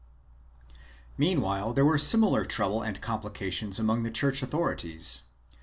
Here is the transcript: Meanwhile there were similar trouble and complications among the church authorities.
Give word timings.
Meanwhile 1.15 1.73
there 1.73 1.85
were 1.85 1.99
similar 1.99 2.43
trouble 2.43 2.81
and 2.81 2.99
complications 3.01 3.77
among 3.77 4.01
the 4.01 4.09
church 4.09 4.41
authorities. 4.41 5.21